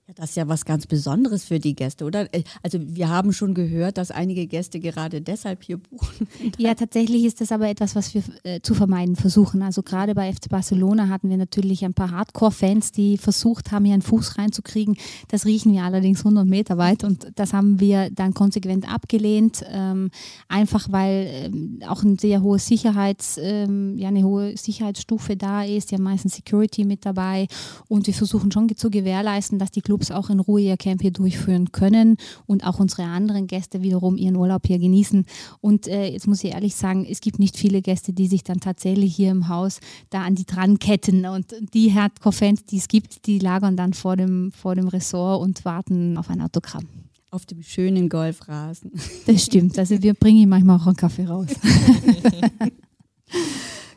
Ja, 0.06 0.14
das 0.16 0.32
ist 0.32 0.36
ja 0.36 0.50
was 0.50 0.66
ganz 0.66 0.86
Besonderes 0.86 1.46
für 1.46 1.60
die 1.60 1.76
Gäste, 1.76 2.04
oder? 2.04 2.34
Äh, 2.34 2.44
Also 2.62 2.78
wir 2.82 3.08
haben 3.08 3.32
schon 3.32 3.54
gehört, 3.54 3.98
dass 3.98 4.12
einige 4.12 4.48
Gäste 4.48 4.82
gerade 4.82 5.22
deshalb 5.22 5.64
hier 5.64 5.78
buchen. 5.78 6.28
Ja, 6.58 6.76
tatsächlich 6.76 7.24
ist 7.24 7.40
das 7.40 7.52
aber 7.54 7.70
etwas, 7.70 7.96
was 7.96 8.14
wir 8.14 8.22
äh, 8.44 8.60
zu 8.62 8.74
vermeiden 8.74 9.16
versuchen. 9.16 9.62
Also 9.62 9.82
gerade 9.82 10.14
bei 10.14 10.32
FC 10.32 10.50
Barcelona 10.50 11.08
hatten 11.08 11.30
wir 11.30 11.38
natürlich 11.38 11.86
ein 11.86 11.94
paar 11.94 12.12
Hardcore-Fans, 12.12 12.92
die 12.92 13.18
versucht 13.18 13.72
haben, 13.72 13.86
hier 13.86 13.94
einen 13.94 14.02
Fuß 14.02 14.38
reinzukriegen. 14.38 14.98
Das 15.30 15.46
riechen 15.46 15.72
wir 15.72 15.84
allerdings 15.84 16.20
100 16.20 16.46
Meter 16.46 16.78
weit 16.78 17.06
und 17.06 17.28
das 17.36 17.54
haben 17.54 17.80
wir 17.80 18.10
dann 18.12 18.34
konsequent 18.34 18.92
abgelehnt, 18.92 19.64
ähm, 19.70 20.12
einfach 20.50 20.92
weil 20.92 21.28
ähm, 21.30 21.80
auch 21.88 22.04
ein 22.04 22.20
sehr 22.20 22.42
hohe 22.42 22.60
Sicherheits, 22.60 23.40
ähm, 23.42 23.98
ja, 23.98 24.10
eine 24.10 24.24
hohe 24.24 24.58
Sicherheitsstufe 24.58 25.38
da 25.38 25.64
ist, 25.64 25.92
ja 25.92 25.98
meistens 25.98 26.36
Security 26.36 26.84
mit 26.84 27.06
dabei 27.06 27.48
und 27.88 28.06
wir 28.06 28.14
versuchen 28.14 28.52
schon 28.52 28.74
zu 28.76 28.90
gewährleisten, 28.90 29.60
dass 29.60 29.72
die 29.72 29.82
Clubs 29.94 30.10
auch 30.10 30.32
in 30.32 30.40
Ruhe 30.40 30.62
ihr 30.62 30.76
Camp 30.76 31.04
hier 31.04 31.12
durchführen 31.12 31.72
können 31.72 32.18
und 32.48 32.66
auch 32.66 32.80
unsere 32.80 33.04
anderen 33.04 33.46
Gäste 33.46 33.84
wiederum 33.84 34.18
ihren 34.18 34.36
Urlaub 34.36 34.66
hier 34.66 34.80
genießen. 34.80 35.24
Und 35.62 35.88
äh, 35.88 36.08
jetzt 36.08 36.26
muss 36.26 36.44
ich 36.44 36.52
ehrlich 36.52 36.74
sagen, 36.74 37.06
es 37.08 37.22
gibt 37.22 37.38
nicht 37.38 37.58
viele 37.58 37.84
Gäste, 37.84 38.12
die 38.12 38.26
sich 38.26 38.44
dann 38.44 38.60
tatsächlich 38.60 39.16
hier 39.16 39.30
im 39.30 39.50
Haus 39.50 39.82
da 40.10 40.24
an 40.24 40.34
die 40.34 40.48
dran 40.48 40.80
ketten. 40.80 41.28
Und 41.28 41.54
die 41.76 41.94
Hardcore-Fans, 41.94 42.66
die 42.66 42.78
es 42.78 42.88
gibt, 42.88 43.28
die 43.28 43.38
lagern 43.38 43.78
dann 43.78 43.94
vor 43.94 44.18
dem, 44.18 44.52
vor 44.52 44.74
dem 44.74 44.88
Ressort 44.88 45.44
und 45.44 45.64
warten 45.64 46.18
auf 46.18 46.32
ein 46.32 46.42
Autogramm. 46.42 46.88
Auf 47.30 47.46
dem 47.46 47.62
schönen 47.62 48.10
Golfrasen. 48.10 48.94
Das 49.28 49.46
stimmt. 49.46 49.78
Also 49.78 50.02
wir 50.02 50.16
bringen 50.16 50.50
manchmal 50.50 50.80
auch 50.80 50.88
einen 50.88 50.96
Kaffee 50.96 51.26
raus. 51.26 51.50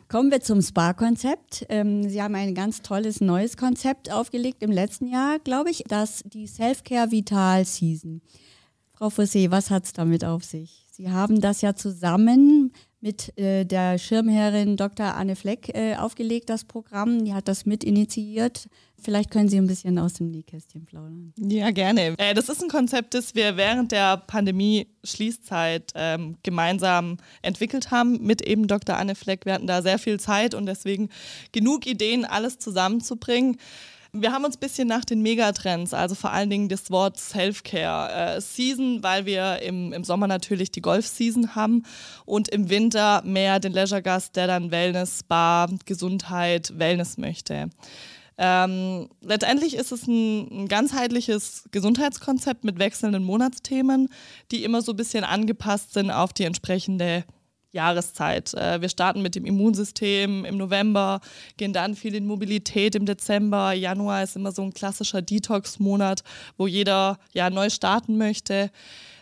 Kommen 0.09 0.31
wir 0.31 0.39
zum 0.39 0.61
Spa-Konzept. 0.61 1.65
Ähm, 1.67 2.07
Sie 2.07 2.23
haben 2.23 2.33
ein 2.35 2.55
ganz 2.55 2.81
tolles 2.81 3.19
neues 3.19 3.57
Konzept 3.57 4.09
aufgelegt 4.09 4.63
im 4.63 4.71
letzten 4.71 5.07
Jahr, 5.07 5.37
glaube 5.39 5.69
ich, 5.69 5.83
das 5.85 6.23
die 6.25 6.47
Self-Care 6.47 7.11
Vital 7.11 7.65
Season. 7.65 8.21
Frau 8.93 9.07
Fossé, 9.07 9.51
was 9.51 9.69
hat 9.69 9.83
es 9.83 9.91
damit 9.91 10.23
auf 10.23 10.45
sich? 10.45 10.85
Sie 10.91 11.11
haben 11.11 11.41
das 11.41 11.61
ja 11.61 11.75
zusammen 11.75 12.71
mit 12.99 13.37
äh, 13.37 13.65
der 13.65 13.97
Schirmherrin 13.97 14.75
Dr. 14.75 15.15
Anne 15.15 15.35
Fleck 15.35 15.69
äh, 15.75 15.95
aufgelegt, 15.95 16.49
das 16.49 16.63
Programm. 16.63 17.23
Die 17.25 17.33
hat 17.33 17.47
das 17.47 17.65
mit 17.65 17.83
initiiert. 17.83 18.67
Vielleicht 18.99 19.29
können 19.29 19.47
Sie 19.47 19.57
ein 19.57 19.67
bisschen 19.67 19.99
aus 19.99 20.13
dem 20.13 20.31
Nähkästchen 20.31 20.85
plaudern. 20.85 21.31
Ja, 21.37 21.69
gerne. 21.69 22.15
Äh, 22.17 22.33
das 22.33 22.49
ist 22.49 22.63
ein 22.63 22.69
Konzept, 22.69 23.13
das 23.13 23.35
wir 23.35 23.55
während 23.55 23.91
der 23.91 24.17
Pandemie-Schließzeit 24.17 25.91
ähm, 25.95 26.37
gemeinsam 26.41 27.17
entwickelt 27.43 27.91
haben 27.91 28.23
mit 28.25 28.41
eben 28.41 28.67
Dr. 28.67 28.97
Anne 28.97 29.13
Fleck. 29.13 29.45
Wir 29.45 29.53
hatten 29.53 29.67
da 29.67 29.83
sehr 29.83 29.99
viel 29.99 30.19
Zeit 30.19 30.55
und 30.55 30.65
deswegen 30.65 31.09
genug 31.51 31.85
Ideen, 31.85 32.25
alles 32.25 32.57
zusammenzubringen. 32.57 33.57
Wir 34.19 34.31
haben 34.31 34.45
uns 34.45 34.57
ein 34.57 34.59
bisschen 34.59 34.87
nach 34.87 35.05
den 35.05 35.21
Megatrends, 35.21 35.93
also 35.93 36.15
vor 36.15 36.31
allen 36.31 36.49
Dingen 36.49 36.69
das 36.69 36.89
Wort 36.89 37.17
Self-Care, 37.17 38.37
äh, 38.37 38.41
Season, 38.41 39.03
weil 39.03 39.25
wir 39.25 39.61
im, 39.61 39.93
im 39.93 40.03
Sommer 40.03 40.27
natürlich 40.27 40.71
die 40.71 40.81
Golf-Season 40.81 41.55
haben 41.55 41.83
und 42.25 42.49
im 42.49 42.69
Winter 42.69 43.21
mehr 43.23 43.59
den 43.59 43.73
Leisure-Gast, 43.73 44.35
der 44.35 44.47
dann 44.47 44.71
Wellness, 44.71 45.19
Spa, 45.19 45.67
Gesundheit, 45.85 46.73
Wellness 46.77 47.17
möchte. 47.17 47.69
Ähm, 48.39 49.09
letztendlich 49.21 49.75
ist 49.75 49.91
es 49.91 50.07
ein, 50.07 50.63
ein, 50.63 50.67
ganzheitliches 50.67 51.65
Gesundheitskonzept 51.71 52.63
mit 52.63 52.77
wechselnden 52.77 53.23
Monatsthemen, 53.23 54.09
die 54.51 54.63
immer 54.63 54.81
so 54.81 54.93
ein 54.93 54.97
bisschen 54.97 55.23
angepasst 55.23 55.93
sind 55.93 56.11
auf 56.11 56.33
die 56.33 56.43
entsprechende 56.43 57.23
Jahreszeit. 57.71 58.53
Äh, 58.53 58.81
wir 58.81 58.89
starten 58.89 59.21
mit 59.21 59.35
dem 59.35 59.45
Immunsystem 59.45 60.45
im 60.45 60.57
November, 60.57 61.21
gehen 61.57 61.73
dann 61.73 61.95
viel 61.95 62.15
in 62.15 62.25
Mobilität 62.25 62.95
im 62.95 63.05
Dezember. 63.05 63.73
Januar 63.73 64.23
ist 64.23 64.35
immer 64.35 64.51
so 64.51 64.63
ein 64.63 64.73
klassischer 64.73 65.21
Detox-Monat, 65.21 66.23
wo 66.57 66.67
jeder 66.67 67.19
ja 67.33 67.49
neu 67.49 67.69
starten 67.69 68.17
möchte. 68.17 68.71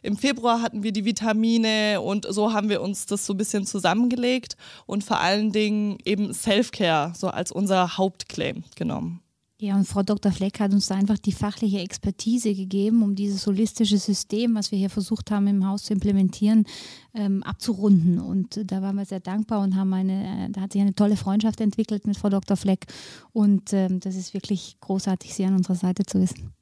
Im 0.02 0.18
Februar 0.18 0.62
hatten 0.62 0.84
wir 0.84 0.92
die 0.92 1.06
Vitamine 1.06 2.00
und 2.00 2.28
so 2.30 2.54
haben 2.54 2.70
wir 2.70 2.82
uns 2.82 3.08
das 3.08 3.26
so 3.26 3.34
ein 3.34 3.38
bisschen 3.38 3.66
zusammengelegt 3.66 4.56
und 4.86 5.04
vor 5.04 5.20
allen 5.20 5.52
Dingen 5.52 5.98
eben 6.06 6.34
Self-Care 6.34 7.14
so 7.16 7.30
als 7.30 7.52
unser 7.52 7.98
Hauptclaim 7.98 8.64
genommen. 8.76 9.25
Ja, 9.58 9.76
und 9.76 9.86
Frau 9.86 10.04
Dr. 10.04 10.34
Fleck 10.34 10.60
hat 10.60 10.74
uns 10.74 10.88
da 10.88 10.96
einfach 10.96 11.18
die 11.18 11.32
fachliche 11.32 11.80
Expertise 11.80 12.54
gegeben, 12.54 13.04
um 13.04 13.16
dieses 13.16 13.48
holistische 13.48 13.98
System, 13.98 14.54
was 14.54 14.72
wir 14.72 14.78
hier 14.78 14.90
versucht 14.90 15.32
haben 15.32 15.48
im 15.48 15.66
Haus 15.66 15.84
zu 15.84 15.94
implementieren, 15.94 16.66
ähm, 17.14 17.42
abzurunden. 17.42 18.20
Und 18.20 18.60
da 18.70 18.82
waren 18.82 18.98
wir 18.98 19.06
sehr 19.06 19.22
dankbar 19.22 19.62
und 19.62 19.78
haben 19.78 19.94
eine, 19.94 20.48
äh, 20.48 20.50
da 20.52 20.60
hat 20.60 20.74
sich 20.74 20.82
eine 20.82 20.94
tolle 20.94 21.16
Freundschaft 21.16 21.62
entwickelt 21.62 22.06
mit 22.06 22.18
Frau 22.18 22.28
Dr. 22.30 22.58
Fleck. 22.58 22.86
Und 23.32 23.72
ähm, 23.72 24.02
das 24.02 24.16
ist 24.16 24.34
wirklich 24.34 24.78
großartig, 24.82 25.34
Sie 25.34 25.46
an 25.46 25.56
unserer 25.56 25.76
Seite 25.76 26.06
zu 26.06 26.20
wissen 26.20 26.54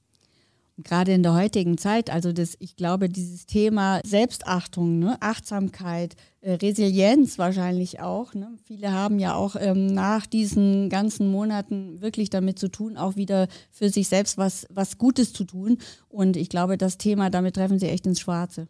gerade 0.77 1.13
in 1.13 1.24
der 1.24 1.34
heutigen 1.34 1.77
Zeit, 1.77 2.10
also 2.10 2.32
das, 2.32 2.56
ich 2.60 2.75
glaube, 2.75 3.10
dieses 3.10 3.46
Thema 3.46 4.01
Selbstachtung, 4.06 5.00
ne, 5.00 5.18
Achtsamkeit, 5.20 6.15
äh, 6.42 6.53
Resilienz 6.53 7.38
wahrscheinlich 7.38 8.00
auch. 8.00 8.34
Ne? 8.34 8.58
Viele 8.65 8.92
haben 8.92 9.20
ja 9.20 9.36
auch 9.36 9.56
ähm, 9.60 9.88
nach 9.88 10.25
diesen 10.25 10.89
ganzen 10.89 11.32
Monaten 11.32 12.01
wirklich 12.01 12.30
damit 12.30 12.58
zu 12.58 12.70
tun, 12.70 12.98
auch 12.98 13.15
wieder 13.15 13.48
für 13.72 13.89
sich 13.89 14.08
selbst 14.08 14.38
was, 14.38 14.65
was 14.70 14.98
Gutes 14.98 15.34
zu 15.34 15.44
tun. 15.44 15.77
Und 16.10 16.38
ich 16.38 16.50
glaube, 16.50 16.77
das 16.77 16.98
Thema, 16.98 17.30
damit 17.30 17.56
treffen 17.56 17.80
sie 17.80 17.89
echt 17.89 18.08
ins 18.08 18.20
Schwarze. 18.20 18.68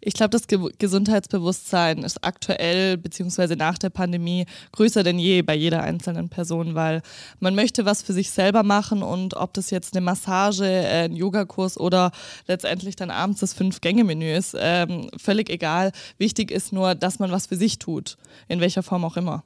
Ich 0.00 0.14
glaube, 0.14 0.30
das 0.30 0.46
Ge 0.46 0.58
Gesundheitsbewusstsein 0.78 1.98
ist 1.98 2.24
aktuell 2.24 2.96
beziehungsweise 2.96 3.56
nach 3.56 3.78
der 3.78 3.90
Pandemie 3.90 4.46
größer 4.72 5.02
denn 5.02 5.18
je 5.18 5.42
bei 5.42 5.54
jeder 5.54 5.82
einzelnen 5.82 6.28
Person, 6.28 6.74
weil 6.74 7.02
man 7.38 7.54
möchte 7.54 7.84
was 7.84 8.02
für 8.02 8.12
sich 8.12 8.30
selber 8.30 8.62
machen 8.62 9.02
und 9.02 9.34
ob 9.34 9.54
das 9.54 9.70
jetzt 9.70 9.94
eine 9.94 10.04
Massage, 10.04 10.64
äh, 10.64 11.04
ein 11.04 11.16
Yogakurs 11.16 11.78
oder 11.78 12.12
letztendlich 12.46 12.96
dann 12.96 13.10
abends 13.10 13.40
das 13.40 13.54
Fünf-Gänge-Menü 13.54 14.32
ist, 14.34 14.56
ähm, 14.58 15.10
völlig 15.16 15.50
egal. 15.50 15.92
Wichtig 16.18 16.50
ist 16.50 16.72
nur, 16.72 16.94
dass 16.94 17.18
man 17.18 17.30
was 17.30 17.46
für 17.46 17.56
sich 17.56 17.78
tut, 17.78 18.16
in 18.48 18.60
welcher 18.60 18.82
Form 18.82 19.04
auch 19.04 19.16
immer. 19.16 19.44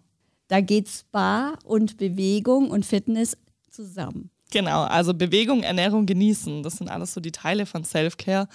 Da 0.49 0.61
geht 0.61 0.89
Spa 0.89 1.59
und 1.65 1.97
Bewegung 1.97 2.71
und 2.71 2.85
Fitness 2.85 3.37
zusammen. 3.71 4.31
Genau, 4.55 4.85
also 4.85 5.15
Bewegung, 5.15 5.65
Ernährung, 5.65 6.07
Genießen, 6.07 6.63
das 6.63 6.77
sind 6.77 6.89
alles 6.89 7.13
so 7.13 7.21
die 7.21 7.33
Teile 7.33 7.67
von 7.67 7.83
Self-Care. 7.83 8.47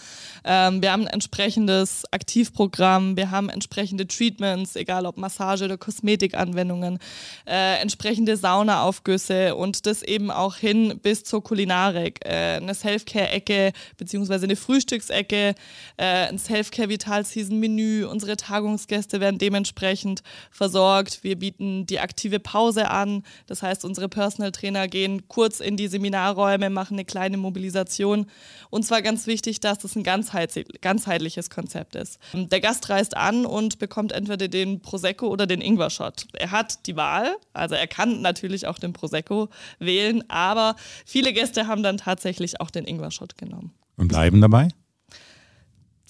Ähm, 0.45 0.81
wir 0.81 0.93
haben 0.93 1.01
ein 1.01 1.13
entsprechendes 1.13 2.05
Aktivprogramm, 2.11 3.17
wir 3.17 3.31
haben 3.31 3.49
entsprechende 3.49 4.07
Treatments, 4.07 4.77
egal 4.77 5.05
ob 5.05 5.17
Massage 5.17 5.65
oder 5.65 5.77
Kosmetikanwendungen, 5.77 6.99
äh, 7.45 7.81
entsprechende 7.81 8.37
Saunaaufgüsse 8.37 9.55
und 9.55 9.85
das 9.87 10.01
eben 10.01 10.31
auch 10.31 10.55
hin 10.55 10.97
bis 11.03 11.25
zur 11.25 11.43
Kulinarik. 11.43 12.21
Äh, 12.23 12.61
eine 12.61 12.75
Self-Care-Ecke 12.75 13.73
beziehungsweise 13.97 14.45
eine 14.45 14.55
Frühstücksecke, 14.55 15.53
äh, 15.97 16.05
ein 16.05 16.39
Self-Care-Vital-Season-Menü. 16.39 18.05
Unsere 18.05 18.37
Tagungsgäste 18.37 19.19
werden 19.19 19.37
dementsprechend 19.37 20.23
versorgt. 20.49 21.25
Wir 21.25 21.37
bieten 21.37 21.85
die 21.87 21.99
aktive 21.99 22.39
Pause 22.39 22.89
an, 22.89 23.23
das 23.47 23.61
heißt, 23.63 23.83
unsere 23.83 24.07
Personal 24.07 24.53
Trainer 24.53 24.87
gehen 24.87 25.27
kurz 25.27 25.59
in 25.59 25.75
die 25.75 25.88
Seminarräume, 25.89 26.69
machen 26.69 26.93
eine 26.93 27.05
kleine 27.05 27.37
Mobilisation. 27.37 28.27
Und 28.69 28.85
zwar 28.85 29.01
ganz 29.01 29.27
wichtig, 29.27 29.59
dass 29.59 29.79
das 29.79 29.95
ein 29.95 30.03
ganzheitliches 30.03 31.49
Konzept 31.49 31.95
ist. 31.95 32.19
Der 32.33 32.61
Gast 32.61 32.89
reist 32.89 33.17
an 33.17 33.45
und 33.45 33.79
bekommt 33.79 34.11
entweder 34.11 34.47
den 34.47 34.81
Prosecco 34.81 35.27
oder 35.27 35.47
den 35.47 35.61
Ingwer-Shot. 35.61 36.27
Er 36.33 36.51
hat 36.51 36.85
die 36.87 36.95
Wahl, 36.95 37.35
also 37.53 37.75
er 37.75 37.87
kann 37.87 38.21
natürlich 38.21 38.67
auch 38.67 38.79
den 38.79 38.93
Prosecco 38.93 39.49
wählen, 39.79 40.23
aber 40.29 40.75
viele 41.05 41.33
Gäste 41.33 41.67
haben 41.67 41.83
dann 41.83 41.97
tatsächlich 41.97 42.61
auch 42.61 42.71
den 42.71 42.85
Ingwer-Shot 42.85 43.37
genommen. 43.37 43.73
Und 43.97 44.07
bleiben 44.07 44.39
dabei? 44.39 44.69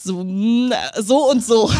So, 0.02 0.26
so 1.00 1.30
und 1.30 1.44
so. 1.44 1.70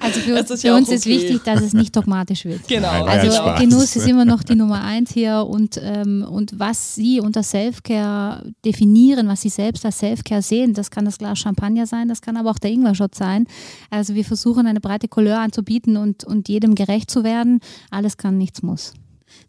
Also 0.00 0.20
für, 0.20 0.32
ist 0.32 0.60
für 0.60 0.68
ja 0.68 0.76
uns 0.76 0.88
okay. 0.88 0.96
ist 0.96 1.06
wichtig, 1.06 1.44
dass 1.44 1.62
es 1.62 1.72
nicht 1.72 1.94
dogmatisch 1.94 2.44
wird. 2.44 2.66
Genau. 2.66 3.04
Also 3.04 3.54
Genuss 3.58 3.94
ist 3.94 4.06
immer 4.08 4.24
noch 4.24 4.42
die 4.42 4.56
Nummer 4.56 4.82
eins 4.82 5.12
hier 5.12 5.46
und, 5.48 5.80
ähm, 5.80 6.26
und 6.28 6.58
was 6.58 6.94
Sie 6.94 7.20
unter 7.20 7.42
Selfcare 7.42 8.44
definieren, 8.64 9.28
was 9.28 9.42
Sie 9.42 9.48
selbst 9.48 9.84
als 9.86 10.00
Selfcare 10.00 10.42
sehen, 10.42 10.74
das 10.74 10.90
kann 10.90 11.04
das 11.04 11.18
Glas 11.18 11.38
Champagner 11.38 11.86
sein, 11.86 12.08
das 12.08 12.20
kann 12.20 12.36
aber 12.36 12.50
auch 12.50 12.58
der 12.58 12.70
Ingwer-Shot 12.70 13.14
sein. 13.14 13.46
Also 13.90 14.14
wir 14.14 14.24
versuchen 14.24 14.66
eine 14.66 14.80
breite 14.80 15.08
Couleur 15.08 15.38
anzubieten 15.38 15.96
und, 15.96 16.24
und 16.24 16.48
jedem 16.48 16.74
gerecht 16.74 17.10
zu 17.10 17.22
werden. 17.22 17.60
Alles 17.90 18.16
kann, 18.16 18.38
nichts 18.38 18.62
muss. 18.62 18.94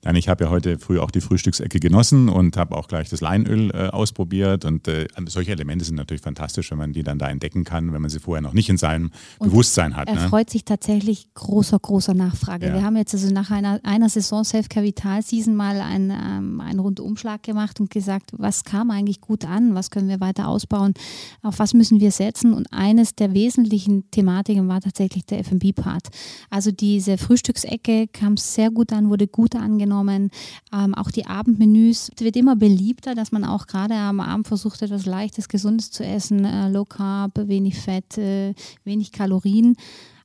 Dann, 0.02 0.16
ich 0.16 0.28
habe 0.28 0.46
ja 0.46 0.50
heute 0.50 0.80
früh 0.80 1.00
auch 1.00 1.12
die 1.12 1.22
Frühstücksecke 1.22 1.80
genossen 1.80 2.30
und 2.30 2.58
habe 2.58 2.76
auch 2.76 2.88
gleich 2.88 3.10
das 3.10 3.22
Leinöl 3.22 3.72
äh, 3.72 3.88
ausprobiert. 3.88 4.66
Und 4.66 4.88
äh, 4.88 5.08
solche 5.28 5.52
Elemente 5.52 5.86
sind 5.86 5.96
natürlich 5.96 6.22
fantastisch, 6.22 6.72
wenn 6.72 6.78
man 6.78 6.94
die 6.94 7.04
dann 7.04 7.20
da 7.20 7.30
entdecken 7.30 7.64
kann, 7.64 7.94
wenn 7.94 8.02
man 8.02 8.10
sie 8.10 8.20
vorher 8.20 8.42
noch 8.42 8.54
nicht 8.54 8.70
in 8.70 8.78
seinem 8.78 9.12
und 9.40 9.50
Bewusstsein 9.50 9.96
hat. 9.96 10.08
Er 10.08 10.16
ne? 10.16 10.30
freut 10.30 10.50
sich 10.50 10.66
tatsächlich 10.66 11.34
großer, 11.34 11.80
großer 11.80 12.14
Nachfrage. 12.14 12.68
Ja. 12.68 12.74
Wir 12.74 12.84
haben 12.84 12.98
jetzt 12.98 13.14
also 13.14 13.30
nach 13.34 13.52
einer, 13.52 13.80
einer 13.84 14.10
Saison 14.10 14.44
Self-Care 14.44 14.86
Vital 14.86 15.22
Season 15.22 15.56
mal 15.56 15.80
einen, 15.82 16.12
ähm, 16.12 16.62
einen 16.62 16.80
Rundumschlag 16.80 17.44
gemacht 17.44 17.80
und 17.80 17.90
gesagt, 17.90 18.32
was 18.34 18.64
kam 18.64 18.92
eigentlich 18.92 19.22
gut 19.22 19.46
an, 19.46 19.76
was 19.76 19.92
können 19.92 20.10
wir 20.10 20.20
weiter 20.20 20.48
ausbauen, 20.48 20.94
auf 21.42 21.60
was 21.60 21.74
müssen 21.74 22.00
wir 22.00 22.12
setzen. 22.12 22.54
Und 22.54 22.68
eines 22.72 23.16
der 23.16 23.34
wesentlichen 23.34 24.10
Thematiken 24.12 24.68
war 24.68 24.82
tatsächlich 24.82 25.26
der 25.26 25.40
FB-Part. 25.40 26.10
Also 26.50 26.72
diese 26.72 27.18
Frühstücksecke 27.18 28.08
kam 28.08 28.38
sehr 28.38 28.70
gut 28.70 28.92
an, 28.92 29.10
wurde 29.10 29.28
gut 29.28 29.56
angenommen 29.56 29.73
angenommen. 29.74 30.30
Ähm, 30.72 30.94
auch 30.96 31.12
die 31.12 31.26
Abendmenüs 31.26 31.94
es 31.94 32.10
wird 32.24 32.36
immer 32.36 32.56
beliebter, 32.56 33.16
dass 33.16 33.32
man 33.32 33.44
auch 33.44 33.68
gerade 33.68 33.96
am 33.96 34.20
Abend 34.20 34.48
versucht, 34.48 34.82
etwas 34.82 35.06
Leichtes, 35.06 35.48
Gesundes 35.48 35.92
zu 35.92 36.06
essen. 36.06 36.46
Äh, 36.46 36.70
Low 36.70 36.86
Carb, 36.86 37.48
wenig 37.48 37.78
Fett, 37.78 38.18
äh, 38.18 38.54
wenig 38.84 39.12
Kalorien. 39.12 39.76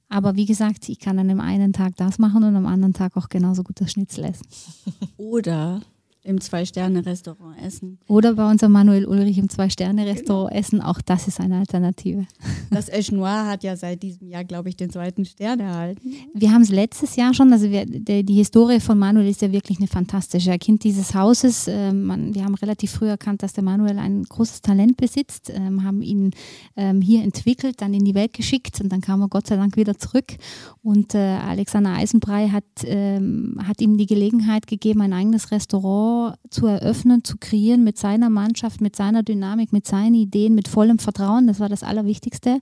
Aber 0.09 0.37
wie 0.37 0.47
gesagt, 0.47 0.89
ich 0.89 0.99
kann 0.99 1.19
an 1.19 1.29
dem 1.29 1.41
einen 1.41 1.73
Tag 1.73 1.97
das 1.97 2.19
machen 2.19 2.45
und 2.45 2.57
am 2.57 2.67
anderen 2.67 2.95
Tag 2.95 3.17
auch 3.17 3.29
genauso 3.29 3.63
gut 3.63 3.81
das 3.81 3.93
Schnitzel 3.93 4.25
essen. 4.25 4.47
Oder 5.19 5.83
im 6.29 6.41
Zwei-Sterne-Restaurant 6.41 7.57
essen. 7.65 7.99
Oder 8.07 8.35
bei 8.35 8.49
unserem 8.49 8.73
Manuel 8.73 9.07
Ulrich 9.07 9.39
im 9.39 9.49
Zwei-Sterne-Restaurant 9.49 10.51
genau. 10.51 10.61
essen. 10.61 10.81
Auch 10.83 11.01
das 11.01 11.27
ist 11.27 11.41
eine 11.41 11.59
Alternative. 11.59 12.27
Das 12.71 12.91
Esch 12.91 13.11
Noir 13.11 13.47
hat 13.47 13.65
ja 13.65 13.77
seit 13.77 14.03
diesem 14.03 14.29
Jahr, 14.29 14.45
glaube 14.45 14.69
ich, 14.69 14.77
den 14.77 14.91
zweiten 14.91 15.25
Stern 15.25 15.59
erhalten. 15.59 16.13
Wir 16.35 16.53
haben 16.53 16.61
es 16.61 16.69
letztes 16.69 17.17
Jahr 17.17 17.33
schon. 17.33 17.51
Also 17.51 17.71
wir, 17.71 17.87
die, 17.87 18.23
die, 18.23 18.35
Historie 18.35 18.79
von 18.79 18.99
Manuel 18.99 19.27
ist 19.27 19.41
ja 19.41 19.51
wirklich 19.51 19.79
eine 19.79 19.87
fantastische. 19.87 20.51
Er 20.51 20.59
Kind 20.59 20.85
dieses 20.85 21.15
Hauses. 21.15 21.67
Äh, 21.67 21.95
man, 21.95 22.35
wir 22.35 22.45
haben 22.45 22.55
relativ 22.55 22.91
früh 22.91 23.09
erkannt, 23.09 23.43
dass 23.43 23.55
der 23.55 23.65
Manuel 23.65 23.99
ein 23.99 24.23
großes 24.23 24.61
Talent 24.61 24.99
besitzt, 24.99 25.51
ähm, 25.55 25.83
haben 25.83 26.03
ihn 26.03 26.33
ähm, 26.77 27.01
hier 27.01 27.23
entwickelt, 27.23 27.81
dann 27.81 27.95
in 27.95 28.05
die 28.05 28.15
Welt 28.15 28.35
geschickt 28.35 28.79
und 28.83 28.91
dann 28.91 29.01
kam 29.01 29.23
er 29.23 29.29
Gott 29.29 29.47
sei 29.47 29.57
Dank 29.57 29.77
wieder 29.77 29.97
zurück. 29.97 30.37
Und 30.83 31.15
äh, 31.15 31.19
Alexander 31.19 31.95
Eisenbrei 31.95 32.49
hat, 32.49 32.65
ähm, 32.85 33.59
hat 33.67 33.81
ihm 33.81 33.97
die 33.97 34.07
Gelegenheit 34.07 34.67
gegeben, 34.67 35.01
ein 35.01 35.15
eigenes 35.15 35.51
Restaurant 35.51 36.18
zu 36.51 36.67
eröffnen, 36.67 37.25
zu 37.25 37.37
kreieren 37.39 37.85
mit 37.85 37.99
seiner 37.99 38.31
Mannschaft, 38.31 38.81
mit 38.81 38.97
seiner 38.97 39.23
Dynamik, 39.23 39.73
mit 39.73 39.87
seinen 39.87 40.15
Ideen, 40.15 40.55
mit 40.55 40.69
vollem 40.69 40.99
Vertrauen. 40.99 41.47
Das 41.47 41.61
war 41.61 41.69
das 41.69 41.83
Allerwichtigste. 41.83 42.61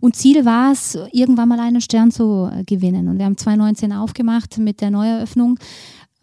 Und 0.00 0.16
Ziel 0.16 0.44
war 0.44 0.72
es, 0.72 0.98
irgendwann 1.12 1.48
mal 1.48 1.60
einen 1.60 1.80
Stern 1.80 2.10
zu 2.10 2.50
gewinnen. 2.66 3.08
Und 3.08 3.18
wir 3.18 3.24
haben 3.24 3.36
2019 3.36 3.92
aufgemacht 3.92 4.58
mit 4.58 4.80
der 4.80 4.90
Neueröffnung 4.90 5.58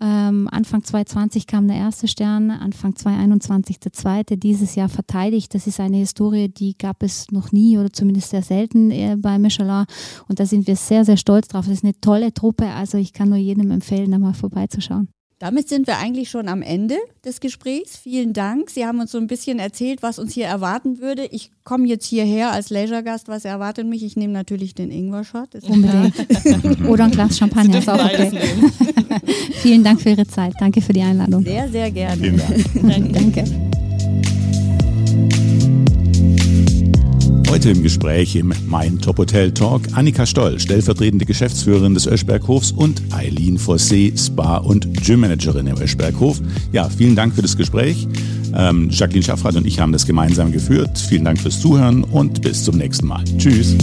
Ähm, 0.01 0.49
Anfang 0.51 0.83
2020 0.83 1.47
kam 1.47 1.69
der 1.69 1.77
erste 1.77 2.09
Stern, 2.09 2.51
Anfang 2.51 2.95
2021 2.97 3.79
der 3.79 3.93
zweite, 3.93 4.37
dieses 4.37 4.75
Jahr 4.75 4.89
verteidigt. 4.89 5.53
Das 5.53 5.67
ist 5.67 5.79
eine 5.79 5.97
Historie, 5.97 6.49
die 6.49 6.77
gab 6.77 7.01
es 7.01 7.31
noch 7.31 7.53
nie 7.53 7.77
oder 7.77 7.91
zumindest 7.91 8.31
sehr 8.31 8.43
selten 8.43 8.91
äh, 8.91 9.15
bei 9.17 9.39
Michelin. 9.39 9.85
Und 10.27 10.39
da 10.39 10.45
sind 10.45 10.67
wir 10.67 10.75
sehr, 10.75 11.05
sehr 11.05 11.17
stolz 11.17 11.47
drauf. 11.47 11.65
Das 11.65 11.75
ist 11.75 11.85
eine 11.85 11.99
tolle 12.01 12.33
Truppe. 12.33 12.67
Also 12.71 12.97
ich 12.97 13.13
kann 13.13 13.29
nur 13.29 13.37
jedem 13.37 13.71
empfehlen, 13.71 14.11
da 14.11 14.19
mal 14.19 14.33
vorbeizuschauen. 14.33 15.14
Damit 15.39 15.67
sind 15.67 15.85
wir 15.85 15.97
eigentlich 15.97 16.29
schon 16.29 16.47
am 16.47 16.61
Ende 16.61 16.95
des 17.25 17.41
Gesprächs. 17.41 17.97
Vielen 17.97 18.31
Dank. 18.31 18.69
Sie 18.69 18.85
haben 18.85 19.01
uns 19.01 19.11
so 19.11 19.17
ein 19.17 19.27
bisschen 19.27 19.59
erzählt, 19.59 20.01
was 20.01 20.17
uns 20.17 20.33
hier 20.33 20.45
erwarten 20.45 20.99
würde. 20.99 21.25
Ich 21.25 21.51
komme 21.65 21.87
jetzt 21.87 22.05
hierher 22.05 22.51
als 22.51 22.69
Leisure-Gast. 22.69 23.27
Was 23.27 23.43
erwartet 23.43 23.85
mich? 23.85 24.03
Ich 24.03 24.15
nehme 24.15 24.31
natürlich 24.31 24.75
den 24.75 24.91
Ingwer-Shot. 24.91 25.55
Unbedingt. 25.67 26.15
Oder 26.87 27.05
ein 27.05 27.11
Glas 27.11 27.37
Champagner. 27.37 27.79
Ist 27.79 27.89
auch 27.89 28.03
okay. 28.03 28.31
Vielen 29.61 29.83
Dank 29.83 30.01
für 30.01 30.11
Ihre 30.11 30.25
Zeit. 30.25 30.53
Danke 30.59 30.81
für 30.81 30.93
die 30.93 31.01
Einladung. 31.01 31.43
Sehr, 31.43 31.67
sehr 31.67 31.91
gerne. 31.91 32.17
Vielen 32.17 33.11
Dank. 33.13 33.13
Danke. 33.13 33.84
Heute 37.55 37.69
im 37.69 37.83
Gespräch 37.83 38.35
im 38.35 38.53
Mein 38.67 38.99
Top 38.99 39.17
Hotel 39.17 39.49
Talk 39.49 39.83
Annika 39.93 40.25
Stoll, 40.25 40.59
stellvertretende 40.59 41.25
Geschäftsführerin 41.25 41.93
des 41.93 42.05
Öschberghofs 42.05 42.73
und 42.73 43.01
Eileen 43.11 43.57
Fossé, 43.57 44.11
Spa- 44.19 44.57
und 44.57 44.93
Gymmanagerin 45.05 45.65
im 45.67 45.77
Öschberghof. 45.77 46.41
Ja, 46.73 46.89
vielen 46.89 47.15
Dank 47.15 47.33
für 47.33 47.41
das 47.41 47.55
Gespräch. 47.55 48.09
Ähm, 48.53 48.89
Jacqueline 48.91 49.23
Schaffrath 49.23 49.55
und 49.55 49.65
ich 49.65 49.79
haben 49.79 49.93
das 49.93 50.05
gemeinsam 50.05 50.51
geführt. 50.51 50.99
Vielen 50.99 51.23
Dank 51.23 51.39
fürs 51.39 51.61
Zuhören 51.61 52.03
und 52.03 52.41
bis 52.41 52.61
zum 52.65 52.75
nächsten 52.75 53.07
Mal. 53.07 53.23
Tschüss. 53.37 53.73